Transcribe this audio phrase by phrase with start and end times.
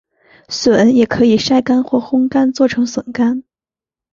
[0.49, 3.43] 笋也可以晒干或烘干做成笋干。